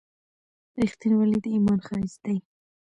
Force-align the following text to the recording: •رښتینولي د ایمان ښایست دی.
•رښتینولي 0.81 1.37
د 1.43 1.45
ایمان 1.55 1.79
ښایست 1.87 2.19
دی. 2.25 2.37